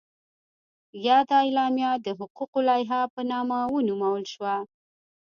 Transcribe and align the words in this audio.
یاده 1.07 1.35
اعلامیه 1.43 1.91
د 2.05 2.07
حقوقو 2.19 2.59
لایحه 2.69 3.01
په 3.13 3.21
نامه 3.31 3.57
ونومول 3.73 4.23
شوه. 4.33 4.55